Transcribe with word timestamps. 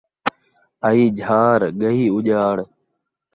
آئی 0.87 1.03
جھار، 1.19 1.61
ڳئی 1.79 2.03
اُڄاڑ 2.15 2.57